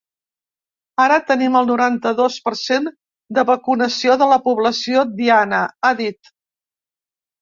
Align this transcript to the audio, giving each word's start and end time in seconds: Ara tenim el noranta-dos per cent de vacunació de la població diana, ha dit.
Ara 1.03 1.17
tenim 1.25 1.57
el 1.59 1.67
noranta-dos 1.71 2.37
per 2.49 2.53
cent 2.61 2.89
de 3.39 3.45
vacunació 3.53 4.19
de 4.23 4.31
la 4.33 4.41
població 4.49 5.05
diana, 5.21 5.61
ha 5.91 5.97
dit. 6.05 6.37